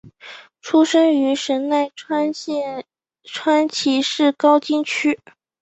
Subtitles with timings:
[0.63, 2.83] 出生于神奈川县
[3.23, 5.19] 川崎市高津区。